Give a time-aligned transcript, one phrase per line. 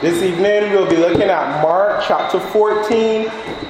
[0.00, 3.28] This evening we'll be looking at Mark chapter 14,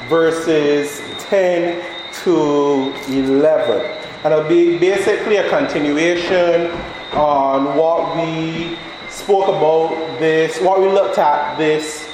[0.08, 1.84] verses 10
[2.22, 3.84] to 11.
[4.22, 6.70] And it'll be basically a continuation
[7.14, 8.78] on what we
[9.08, 12.08] spoke about this, what we looked at this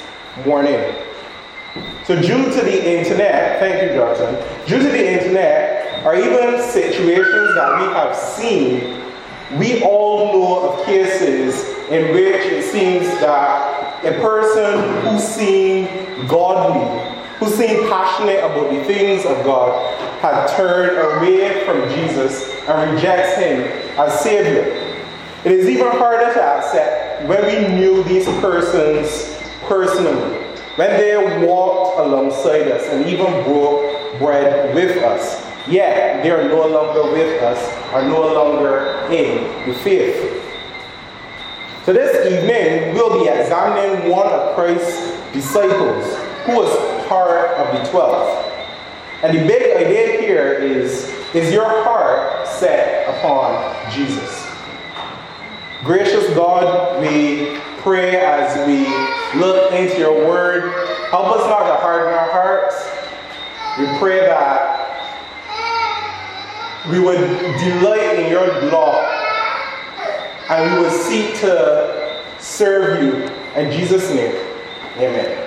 [0.47, 0.95] morning.
[2.05, 4.33] So, due to the internet, thank you, Johnson,
[4.67, 9.03] due to the internet, or even situations that we have seen,
[9.59, 13.66] we all know of cases in which it seems that
[14.03, 20.97] a person who seemed godly, who seemed passionate about the things of God, had turned
[20.97, 23.61] away from Jesus and rejects him
[23.99, 24.63] as Savior.
[25.45, 30.39] It is even harder to accept when we knew these persons personally,
[30.75, 35.45] when they walked alongside us and even broke bread with us.
[35.67, 40.46] Yet they are no longer with us, are no longer in the faith.
[41.87, 47.89] So this evening, we'll be examining one of Christ's disciples who was part of the
[47.89, 48.45] twelve.
[49.23, 54.51] And the big idea here is is your heart set upon Jesus?
[55.85, 60.73] Gracious God, we pray as we look into your word.
[61.09, 62.85] Help us not to harden our hearts.
[63.79, 64.83] We pray that
[66.91, 69.16] we would delight in your law
[70.49, 73.13] and we will seek to serve you.
[73.55, 74.35] In Jesus' name,
[74.97, 75.43] amen.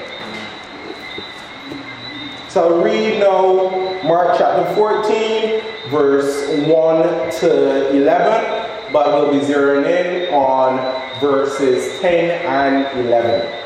[2.48, 10.34] So read now Mark chapter 14, verse 1 to 11, but we'll be zeroing in
[10.34, 13.60] on verses 10 and 11.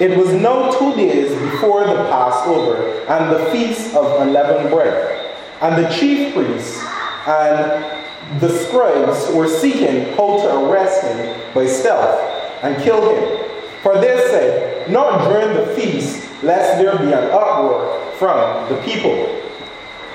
[0.00, 5.84] It was now two days before the Passover and the feast of unleavened bread, and
[5.84, 6.82] the chief priests
[7.26, 8.01] and
[8.40, 12.18] the scribes were seeking how to arrest him by stealth
[12.62, 13.50] and kill him.
[13.82, 19.10] For they said, Not during the feast, lest there be an uproar from the people.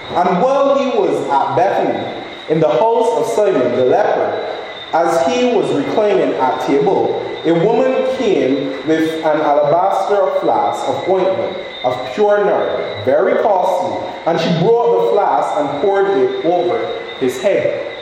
[0.10, 4.54] And while he was at Bethany, in the house of Simon the leper,
[4.94, 11.58] as he was reclining at table, a woman came with an alabaster flask of ointment
[11.84, 16.88] of pure nard, very costly, and she brought the flask and poured it over
[17.20, 17.97] his head.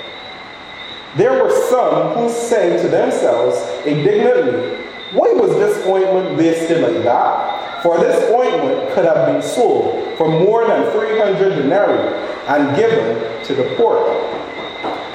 [1.15, 7.83] There were some who said to themselves indignantly, Why was this ointment wasted like that?
[7.83, 12.13] For this ointment could have been sold for more than 300 denarii
[12.47, 14.09] and given to the poor.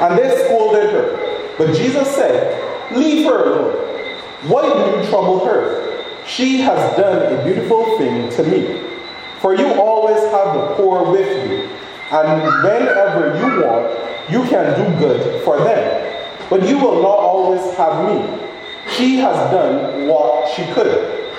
[0.01, 1.57] And they scolded her.
[1.59, 3.91] But Jesus said, Leave her alone.
[4.49, 6.03] Why do you trouble her?
[6.27, 8.89] She has done a beautiful thing to me.
[9.41, 11.69] For you always have the poor with you,
[12.13, 13.60] and whenever you
[14.31, 16.07] you can do good for them.
[16.49, 18.47] But you will not always have me.
[18.97, 21.31] She has done what she could.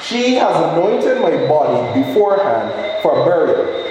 [0.00, 3.84] She has anointed my body beforehand for burial.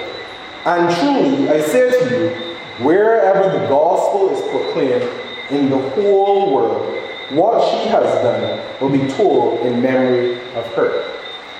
[0.64, 2.54] And truly, I say to you,
[2.84, 5.10] wherever the gospel is proclaimed
[5.50, 11.10] in the whole world, what she has done will be told in memory of her.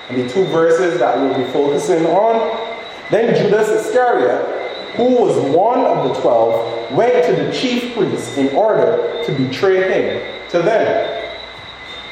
[0.09, 2.75] And the two verses that we'll be focusing on
[3.11, 4.54] then Judas Iscariot,
[4.95, 9.87] who was one of the twelve, went to the chief priests in order to betray
[9.91, 11.31] him to them.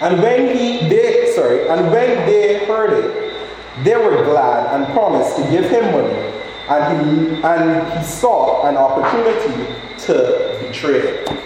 [0.01, 3.33] And when he they sorry, and when they heard it,
[3.83, 6.13] they were glad and promised to give him money.
[6.69, 9.73] And he and he sought an opportunity
[10.05, 11.37] to betray him.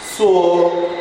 [0.00, 0.93] So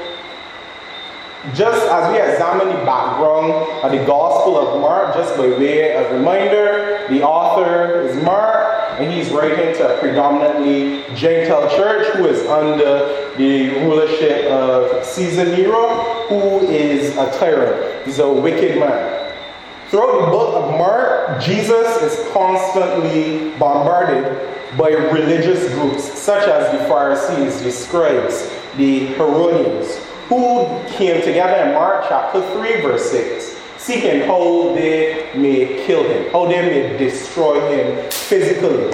[1.52, 3.52] just as we examine the background
[3.84, 9.12] of the Gospel of Mark, just by way of reminder, the author is Mark, and
[9.12, 16.26] he's writing to a predominantly Gentile church who is under the rulership of Caesar Nero,
[16.30, 18.06] who is a tyrant.
[18.06, 19.34] He's a wicked man.
[19.90, 26.86] Throughout the book of Mark, Jesus is constantly bombarded by religious groups such as the
[26.86, 34.22] Pharisees, the scribes, the Herodians, who came together in Mark chapter 3, verse 6, seeking
[34.22, 38.91] how they may kill him, how they may destroy him physically.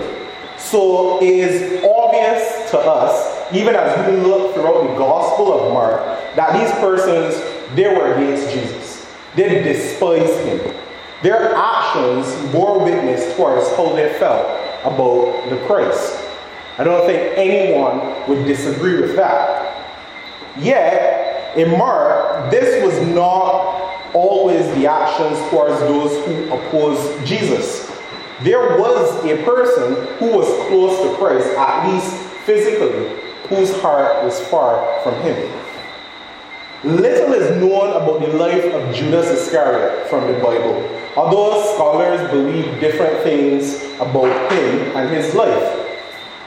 [0.57, 6.01] So it is obvious to us, even as we look throughout the Gospel of Mark,
[6.35, 7.35] that these persons,
[7.75, 9.07] they were against Jesus.
[9.35, 10.75] They despised him.
[11.21, 14.45] Their actions bore witness towards how they felt
[14.83, 16.25] about the Christ.
[16.77, 19.68] I don't think anyone would disagree with that.
[20.57, 27.89] Yet, in Mark, this was not always the actions towards those who opposed Jesus.
[28.41, 32.13] there was a person who was close to Christ, at least
[32.45, 33.19] physically,
[33.49, 35.51] whose heart was far from him.
[36.83, 42.79] Little is known about the life of Judas Iscariot from the Bible, although scholars believe
[42.79, 45.88] different things about him and his life.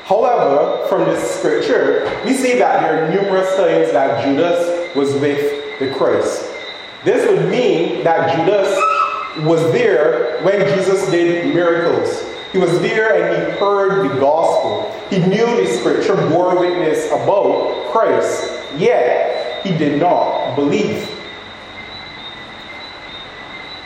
[0.05, 5.79] However, from this scripture, we see that there are numerous times that Judas was with
[5.79, 6.51] the Christ.
[7.05, 8.77] This would mean that Judas
[9.47, 12.25] was there when Jesus did miracles.
[12.53, 14.91] He was there and he heard the gospel.
[15.09, 21.09] He knew the scripture bore witness about Christ, yet he did not believe.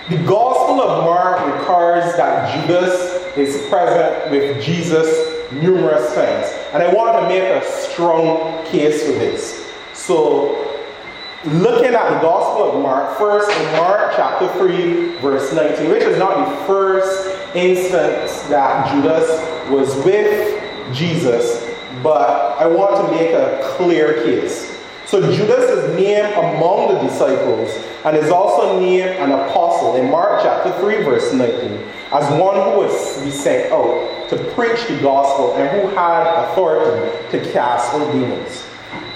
[0.09, 6.47] The Gospel of Mark records that Judas is present with Jesus numerous times.
[6.73, 9.73] And I want to make a strong case for this.
[9.95, 10.63] So,
[11.45, 16.19] looking at the Gospel of Mark, first in Mark chapter 3, verse 19, which is
[16.19, 20.63] not the first instance that Judas was with
[20.93, 21.65] Jesus,
[22.03, 24.77] but I want to make a clear case.
[25.07, 27.71] So Judas is named among the disciples
[28.05, 29.66] and is also named an apostle
[29.97, 31.71] in Mark chapter 3, verse 19,
[32.13, 37.29] as one who was be sent out to preach the gospel and who had authority
[37.31, 38.65] to cast out demons.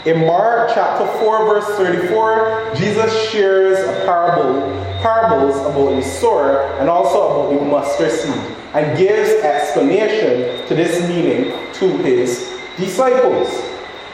[0.05, 4.61] In Mark chapter 4, verse 34, Jesus shares a parable,
[5.03, 11.09] parables about the sower and also about the mustard seed, and gives explanation to this
[11.09, 13.49] meaning to his disciples.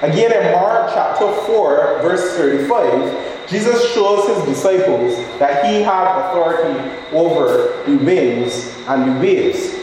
[0.02, 6.78] Again, in Mark chapter 4, verse 35, Jesus shows his disciples that he had authority
[7.12, 9.75] over the winds and the waves.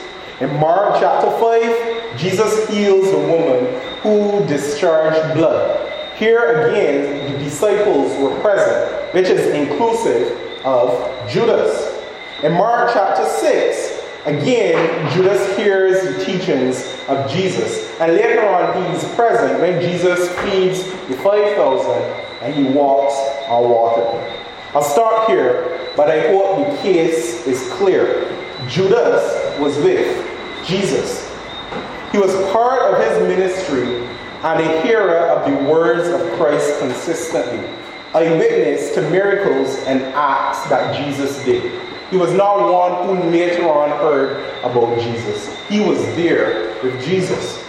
[0.42, 5.90] In Mark chapter 5, Jesus heals a woman who discharged blood.
[6.18, 12.02] Here again, the disciples were present, which is inclusive of Judas.
[12.44, 17.98] In Mark chapter 6, again, Judas hears the teachings of Jesus.
[18.02, 21.92] And later on, he's present when Jesus feeds the 5,000
[22.42, 23.16] and he walks
[23.48, 24.40] on water.
[24.74, 28.30] I'll start here, but I hope the case is clear.
[28.68, 30.26] Judas was with
[30.66, 31.30] Jesus.
[32.12, 34.06] He was part of his ministry
[34.44, 37.66] and a hearer of the words of Christ consistently,
[38.14, 41.72] a witness to miracles and acts that Jesus did.
[42.10, 45.60] He was not one who later on heard about Jesus.
[45.68, 47.64] He was there with Jesus.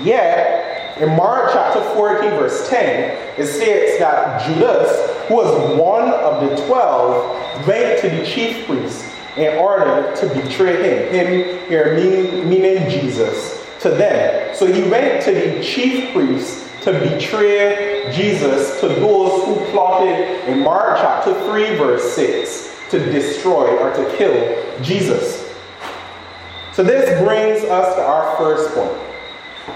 [0.00, 0.61] Yet,
[0.98, 6.66] in Mark chapter 14, verse 10, it states that Judas, who was one of the
[6.66, 11.14] twelve, went to the chief priests in order to betray him.
[11.14, 14.54] Him here meaning, meaning Jesus to them.
[14.54, 20.62] So he went to the chief priests to betray Jesus to those who plotted in
[20.62, 25.48] Mark chapter 3, verse 6, to destroy or to kill Jesus.
[26.72, 29.11] So this brings us to our first point.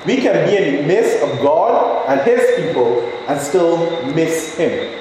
[0.05, 4.93] We can be in the midst of God and His people and still miss Him.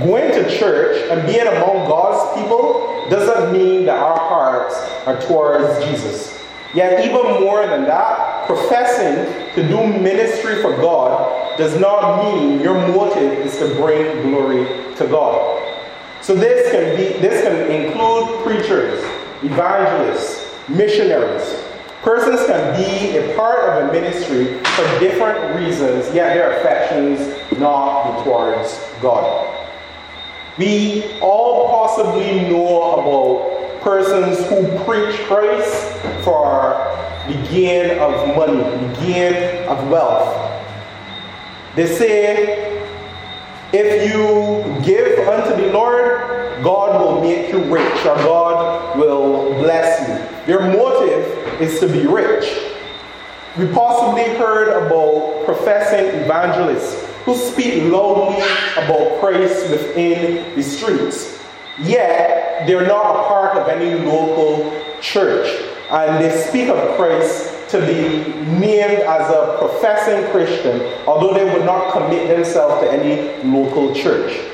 [0.00, 4.74] Going to church and being among God's people doesn't mean that our hearts
[5.06, 6.42] are towards Jesus.
[6.74, 12.74] Yet, even more than that, professing to do ministry for God does not mean your
[12.88, 14.64] motive is to bring glory
[14.96, 15.60] to God.
[16.20, 19.00] So this can be this can include preachers,
[19.44, 21.62] evangelists, missionaries.
[22.04, 27.18] Persons can be a part of a ministry for different reasons, yet their affections
[27.58, 29.50] not be towards God.
[30.58, 36.76] We all possibly know about persons who preach Christ for
[37.26, 40.62] the gain of money, the gain of wealth.
[41.74, 42.86] They say,
[43.72, 48.63] if you give unto the Lord, God will make you rich, or God
[48.96, 50.46] will bless you.
[50.46, 52.52] Their motive is to be rich.
[53.58, 58.42] We possibly heard about professing evangelists who speak loudly
[58.76, 61.42] about Christ within the streets.
[61.80, 65.48] Yet, they're not a part of any local church.
[65.90, 71.64] And they speak of Christ to be named as a professing Christian, although they would
[71.64, 74.53] not commit themselves to any local church.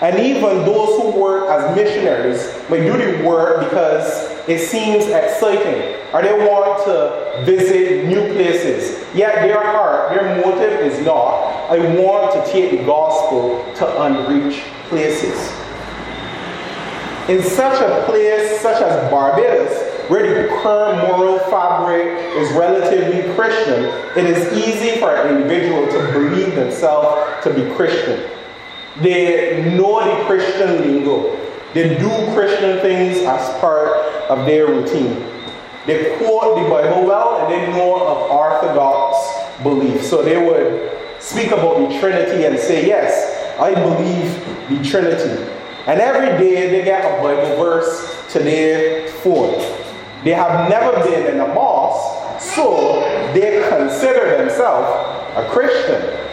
[0.00, 5.96] And even those who work as missionaries may do the work because it seems exciting,
[6.12, 9.04] or they want to visit new places.
[9.14, 14.62] Yet their heart, their motive is not, I want to take the gospel to unreached
[14.88, 15.50] places.
[17.28, 22.06] In such a place such as Barbados, where the current moral fabric
[22.36, 28.35] is relatively Christian, it is easy for an individual to believe themselves to be Christian.
[29.00, 31.36] They know the Christian lingo.
[31.74, 33.90] They do Christian things as part
[34.30, 35.24] of their routine.
[35.86, 40.08] They quote the Bible well and they know of Orthodox beliefs.
[40.08, 45.52] So they would speak about the Trinity and say, Yes, I believe the Trinity.
[45.86, 49.58] And every day they get a Bible verse to their phone.
[50.24, 53.00] They have never been in a mosque, so
[53.32, 56.25] they consider themselves a Christian.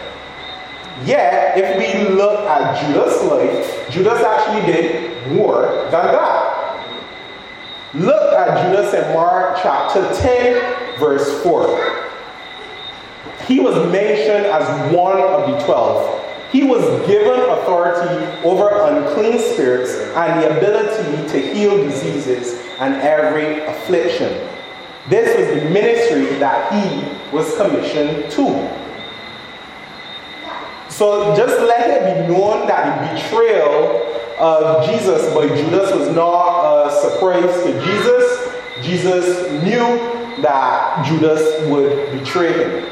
[1.02, 6.54] Yet, if we look at Judas' life, Judas actually did more than that.
[7.94, 12.10] Look at Judas in Mark chapter 10, verse 4.
[13.46, 16.20] He was mentioned as one of the twelve.
[16.50, 23.60] He was given authority over unclean spirits and the ability to heal diseases and every
[23.66, 24.48] affliction.
[25.08, 28.83] This was the ministry that he was commissioned to.
[30.94, 34.00] So just let it be known that the betrayal
[34.38, 38.86] of Jesus by Judas was not a surprise to Jesus.
[38.86, 42.90] Jesus knew that Judas would betray him.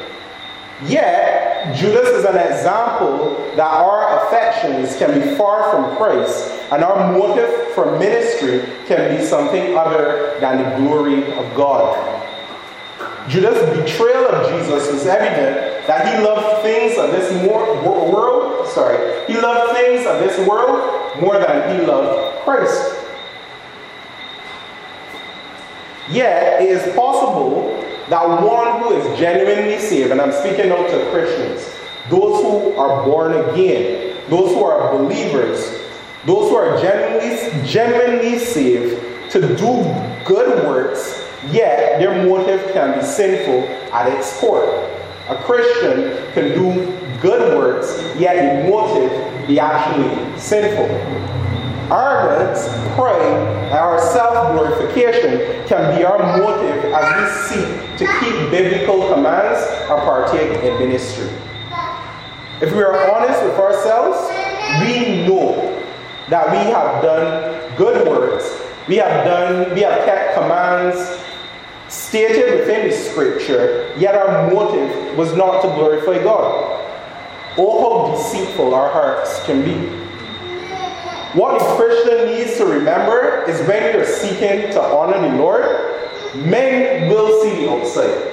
[0.85, 7.13] Yet, Judas is an example that our affections can be far from Christ, and our
[7.13, 11.95] motive for ministry can be something other than the glory of God.
[13.29, 19.39] Judas' betrayal of Jesus was evident that he loved things of this world, sorry, he
[19.39, 22.99] loved things of this world more than he loved Christ.
[26.09, 31.09] Yet, it is possible that one who is genuinely saved, and I'm speaking out to
[31.11, 31.73] Christians,
[32.09, 35.59] those who are born again, those who are believers,
[36.25, 39.83] those who are genuinely, genuinely saved, to do
[40.25, 43.63] good works, yet their motive can be sinful
[43.93, 44.89] at its core.
[45.29, 50.85] A Christian can do good works, yet the motive be actually sinful.
[51.89, 58.51] Arrogance, pride, and our self glorification can be our motive as we seek to keep
[58.51, 61.29] biblical commands or partake in ministry.
[62.61, 64.29] If we are honest with ourselves,
[64.81, 65.81] we know
[66.29, 68.61] that we have done good works.
[68.89, 71.22] We have done, we have kept commands
[71.93, 76.79] stated within the scripture, yet our motive was not to glorify God.
[77.55, 79.75] Oh, how deceitful our hearts can be.
[81.37, 85.65] What the Christian needs to remember is when you're seeking to honor the Lord,
[86.35, 88.31] men will see the outside.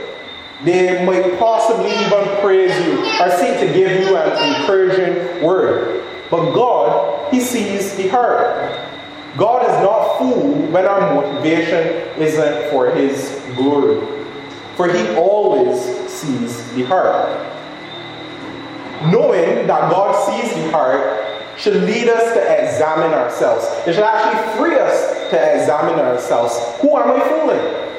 [0.65, 6.03] They might possibly even praise you or seek to give you an encouraging word.
[6.31, 8.89] But God, He sees the heart.
[9.37, 14.07] God is not fooled when our motivation isn't for His glory.
[14.77, 17.29] For He always sees the heart.
[19.11, 23.67] Knowing that God sees the heart should lead us to examine ourselves.
[23.87, 26.59] It should actually free us to examine ourselves.
[26.81, 27.91] Who am I fooling?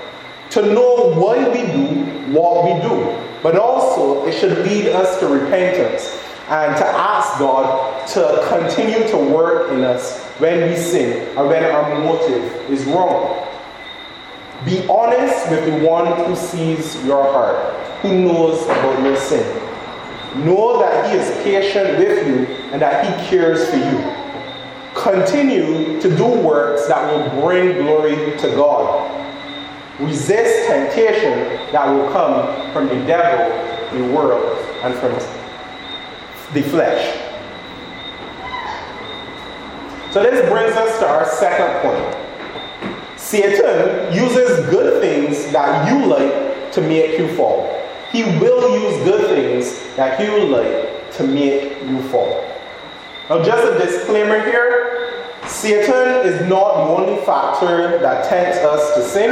[0.51, 3.17] To know why we do what we do.
[3.41, 6.17] But also, it should lead us to repentance
[6.51, 11.63] and to ask God to continue to work in us when we sin or when
[11.63, 13.47] our motive is wrong.
[14.65, 19.45] Be honest with the one who sees your heart, who knows about your sin.
[20.45, 24.21] Know that He is patient with you and that He cares for you.
[24.93, 29.09] Continue to do works that will bring glory to God.
[30.01, 35.17] Resist temptation that will come from the devil, the world, and from
[36.53, 37.17] the flesh.
[40.11, 43.19] So this brings us to our second point.
[43.19, 47.77] Satan uses good things that you like to make you fall.
[48.11, 52.45] He will use good things that you like to make you fall.
[53.29, 54.91] Now, just a disclaimer here
[55.47, 59.31] Satan is not the only factor that tempts us to sin.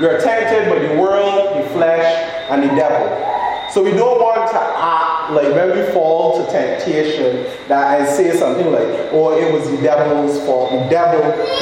[0.00, 3.06] We are tempted by the world, the flesh, and the devil.
[3.72, 8.36] So we don't want to act like when we fall to temptation that I say
[8.36, 10.72] something like, oh, it was the devil's fault.
[10.72, 11.20] The devil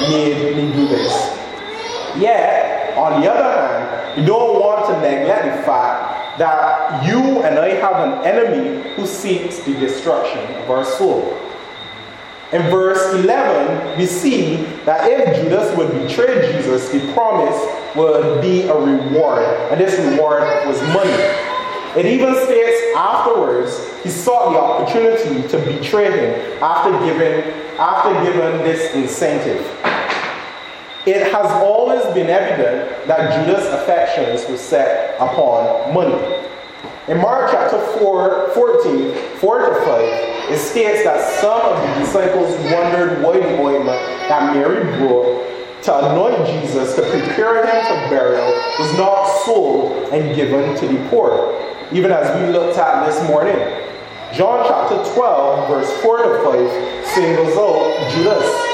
[0.09, 1.12] made me do this.
[2.17, 7.59] Yet, on the other hand, we don't want to neglect the fact that you and
[7.59, 11.38] I have an enemy who seeks the destruction of our soul.
[12.53, 17.61] In verse 11, we see that if Judas would betray Jesus, the promise
[17.95, 21.58] would be a reward, and this reward was money.
[21.99, 28.59] It even states afterwards he sought the opportunity to betray him after giving, after given
[28.59, 29.67] this incentive.
[31.07, 36.47] It has always been evident that Judas' affections were set upon money.
[37.09, 42.55] In Mark chapter 4, 14, 4 to 5, it states that some of the disciples
[42.73, 48.52] wondered why the ointment that Mary brought to anoint Jesus to prepare him for burial
[48.78, 51.55] was not sold and given to the poor,
[51.92, 53.57] even as we looked at this morning.
[54.35, 58.68] John chapter 12, verse 4 to 5, singles out Judas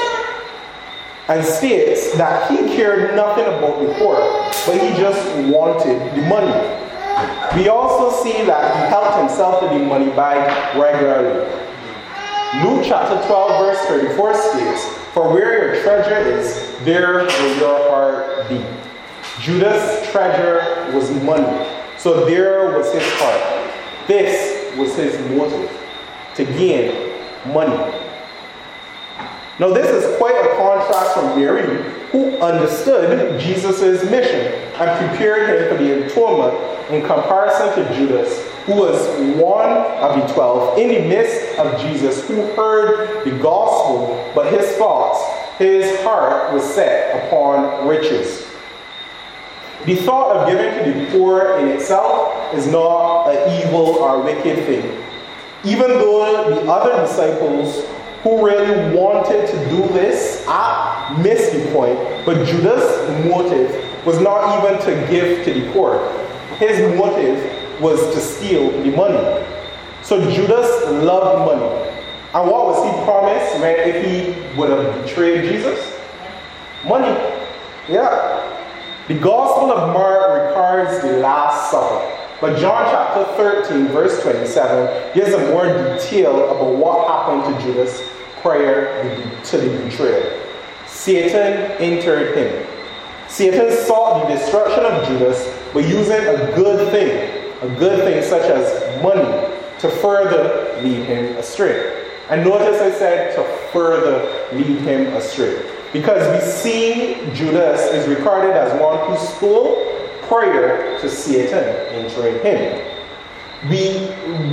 [1.27, 4.17] and states that he cared nothing about the poor,
[4.67, 6.53] but he just wanted the money.
[7.55, 11.49] We also see that he helped himself to the money bag regularly.
[12.63, 18.49] Luke chapter 12, verse 34 states, For where your treasure is, there will your heart
[18.49, 18.63] be.
[19.41, 21.43] Judas' treasure was money,
[22.05, 23.73] so there was his heart.
[24.07, 25.75] This was his motive
[26.35, 27.75] to gain money.
[29.57, 31.81] Now, this is quite a contrast from Mary,
[32.11, 38.75] who understood Jesus' mission and prepared him for the atonement in comparison to Judas, who
[38.75, 39.01] was
[39.37, 44.77] one of the twelve in the midst of Jesus, who heard the gospel, but his
[44.77, 48.45] thoughts, his heart was set upon riches.
[49.85, 54.65] The thought of giving to the poor in itself is not an evil or wicked
[54.65, 55.03] thing.
[55.63, 57.85] Even though the other disciples
[58.23, 64.19] who really wanted to do this ah, I missed the point, but Judas' motive was
[64.19, 65.99] not even to give to the poor.
[66.57, 69.45] His motive was to steal the money.
[70.01, 70.69] So Judas
[71.03, 71.91] loved money.
[72.33, 75.97] And what was he promised when if he would have betrayed Jesus?
[76.85, 77.15] Money.
[77.89, 78.34] Yeah.
[79.07, 82.11] The Gospel of Mark records the Last Supper.
[82.41, 88.01] But John chapter 13, verse 27, gives a more detail about what happened to Judas
[88.41, 89.03] prior
[89.43, 90.41] to the betrayal.
[90.87, 92.67] Satan entered him.
[93.27, 98.49] Satan sought the destruction of Judas by using a good thing, a good thing such
[98.49, 99.21] as money,
[99.81, 102.07] to further lead him astray.
[102.31, 105.61] And notice I said to further lead him astray.
[105.95, 109.75] Because we see Judas is recorded as one who stole
[110.23, 112.95] prayer to Satan entering him
[113.69, 113.93] we,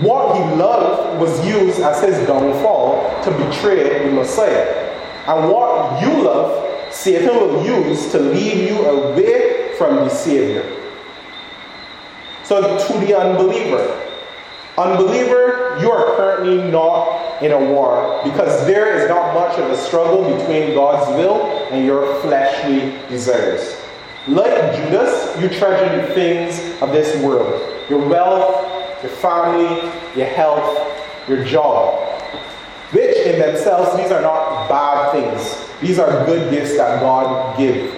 [0.01, 4.91] what he loved was used as his downfall to betray the Messiah.
[5.27, 10.65] And what you love, Satan will use to lead you away from the Savior.
[12.45, 14.01] So, to the unbeliever,
[14.79, 19.77] unbeliever, you are currently not in a war because there is not much of a
[19.77, 23.77] struggle between God's will and your fleshly desires.
[24.29, 31.29] Like Judas, you treasure the things of this world your wealth, your family, your health,
[31.29, 32.09] your job.
[32.93, 35.69] Which in themselves, these are not bad things.
[35.81, 37.93] These are good gifts that God gives.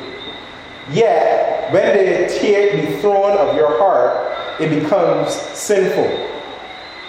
[0.91, 6.31] Yet, when they take the throne of your heart, it becomes sinful.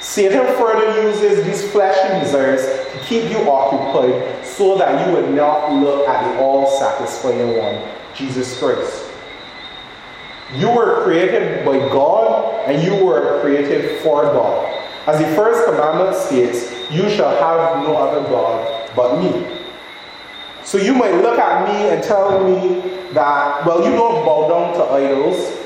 [0.05, 5.73] Satan further uses these fleshly desires to keep you occupied so that you would not
[5.73, 7.81] look at the all satisfying one,
[8.13, 9.03] Jesus Christ.
[10.53, 14.79] You were created by God and you were created for God.
[15.07, 19.59] As the first commandment states, you shall have no other God but me.
[20.63, 22.79] So you might look at me and tell me
[23.13, 25.57] that, well, you don't bow down to idols.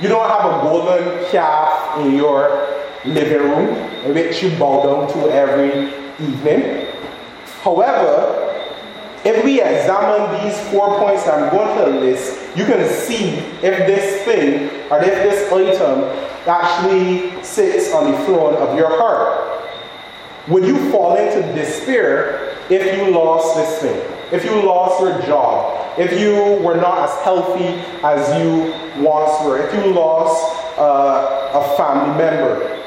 [0.00, 5.30] You don't have a golden calf in your living room, which you bow down to
[5.32, 5.88] every
[6.24, 6.86] evening.
[7.62, 8.44] However,
[9.24, 14.22] if we examine these four points I'm going to list, you can see if this
[14.24, 16.02] thing or if this item
[16.46, 19.70] actually sits on the throne of your heart.
[20.48, 24.12] Would you fall into despair if you lost this thing?
[24.30, 25.98] If you lost your job?
[25.98, 29.66] If you were not as healthy as you once were?
[29.66, 32.83] If you lost uh, a family member?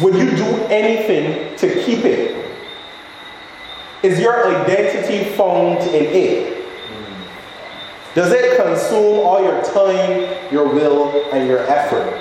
[0.00, 2.36] Would you do anything to keep it?
[4.02, 6.66] Is your identity found in it?
[8.14, 12.18] Does it consume all your time, your will, and your effort?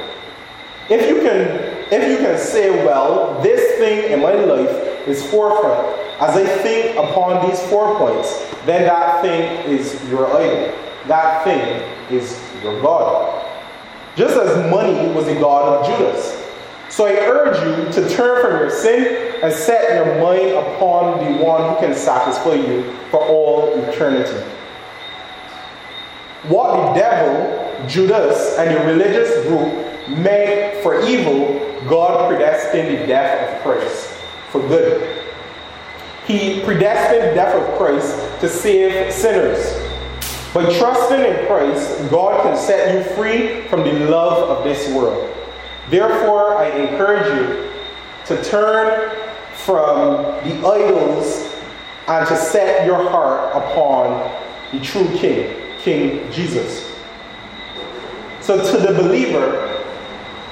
[0.89, 5.99] If you can if you can say, well, this thing in my life is forefront,
[6.19, 10.73] as I think upon these four points, then that thing is your idol.
[11.07, 13.45] That thing is your God.
[14.15, 16.34] Just as money was the God of Judas.
[16.95, 21.43] So I urge you to turn from your sin and set your mind upon the
[21.43, 24.39] one who can satisfy you for all eternity.
[26.47, 33.57] What the devil, Judas, and the religious group meant for evil, God predestined the death
[33.57, 34.11] of Christ
[34.49, 35.21] for good.
[36.25, 39.59] He predestined the death of Christ to save sinners.
[40.53, 45.34] By trusting in Christ, God can set you free from the love of this world.
[45.89, 47.71] Therefore, I encourage you
[48.25, 49.15] to turn
[49.53, 51.53] from the idols
[52.07, 54.31] and to set your heart upon
[54.71, 56.91] the true King, King Jesus.
[58.41, 59.83] So, to the believer,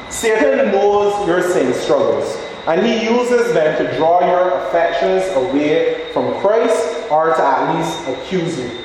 [0.10, 6.40] Satan knows your sin struggles, and he uses them to draw your affections away from
[6.40, 8.83] Christ or to at least accuse you.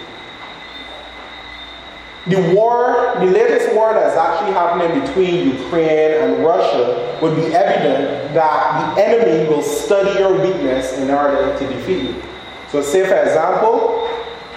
[2.26, 8.34] The war, the latest war that's actually happening between Ukraine and Russia would be evident
[8.34, 12.22] that the enemy will study your weakness in order to defeat you.
[12.70, 14.08] So, say for example,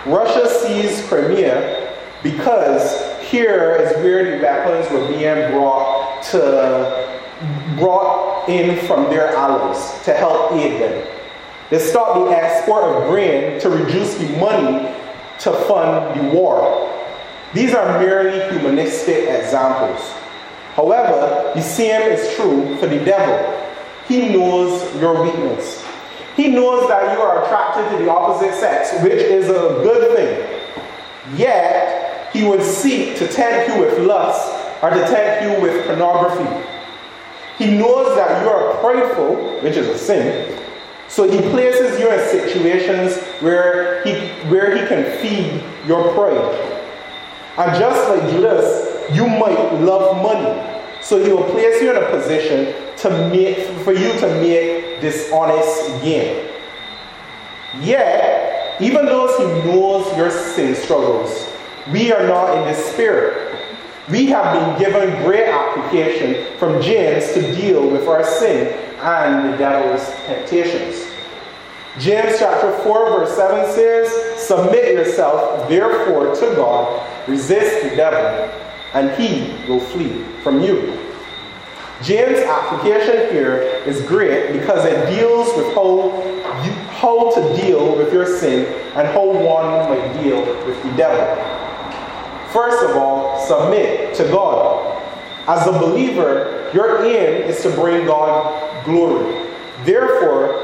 [0.06, 7.12] Russia seized Crimea because here is where the weapons were being brought to
[7.78, 11.08] brought in from their allies to help aid them.
[11.70, 14.94] They stopped the export of grain to reduce the money
[15.40, 16.91] to fund the war.
[17.54, 20.00] These are merely humanistic examples.
[20.76, 23.58] However, the same is true for the devil.
[24.08, 25.86] He knows your weakness.
[26.36, 31.38] He knows that you are attracted to the opposite sex, which is a good thing.
[31.38, 36.68] Yet, he would seek to tempt you with lust or to tempt you with pornography.
[37.58, 40.58] He knows that you are prideful, which is a sin,
[41.10, 44.14] so he places you in situations where he,
[44.50, 46.71] where he can feed your pride.
[47.58, 50.82] And just like Judas, you might love money.
[51.02, 56.02] So he will place you in a position to make, for you to make dishonest
[56.04, 56.48] gain.
[57.80, 61.50] Yet, even though he knows your sin struggles,
[61.92, 63.60] we are not in this spirit.
[64.10, 68.68] We have been given great application from James to deal with our sin
[69.00, 71.11] and the devil's temptations.
[72.00, 78.52] James chapter 4, verse 7 says, Submit yourself therefore to God Resist the devil,
[78.94, 80.98] and he will flee from you.
[82.02, 86.18] James' application here is great because it deals with how,
[86.64, 91.24] you, how to deal with your sin and how one might deal with the devil.
[92.52, 95.00] First of all, submit to God.
[95.48, 99.48] As a believer, your aim is to bring God glory.
[99.84, 100.61] Therefore,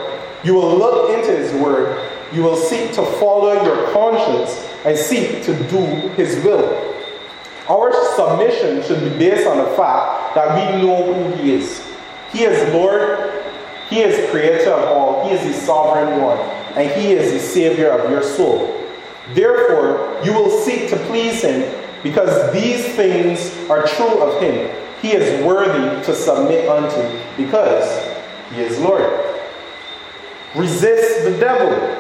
[0.48, 5.44] you will look into His Word, you will seek to follow your conscience, and seek
[5.44, 6.96] to do His will.
[7.70, 11.86] Our submission should be based on the fact that we know who He is.
[12.32, 13.44] He is Lord,
[13.90, 16.38] He is creator of all, He is the sovereign one,
[16.78, 18.74] and He is the Savior of your soul.
[19.34, 21.70] Therefore, you will seek to please Him
[22.04, 24.74] because these things are true of Him.
[25.02, 27.86] He is worthy to submit unto because
[28.54, 29.27] He is Lord.
[30.58, 31.98] Resist the devil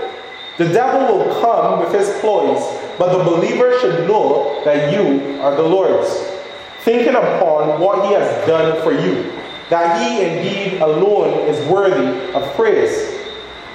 [0.57, 2.59] the devil will come with his ploys,
[2.97, 6.09] but the believer should know that you are the Lord's,
[6.79, 9.31] thinking upon what he has done for you,
[9.69, 13.19] that he indeed alone is worthy of praise.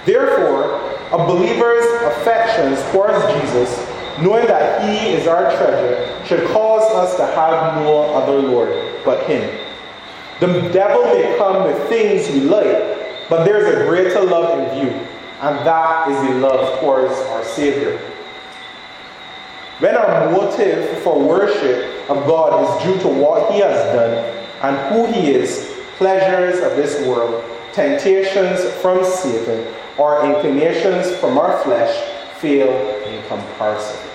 [0.05, 0.81] Therefore,
[1.13, 3.79] a believer's affections towards Jesus,
[4.21, 8.71] knowing that he is our treasure, should cause us to have no other Lord
[9.05, 9.57] but him.
[10.41, 15.09] The devil may come with things we like, but there's a greater love in view
[15.43, 17.99] and that is the love towards our Savior.
[19.81, 24.95] When our motive for worship of God is due to what He has done and
[24.95, 29.67] who He is, pleasures of this world, temptations from Satan,
[29.99, 31.93] or inclinations from our flesh
[32.39, 32.71] fail
[33.05, 34.12] in comparison.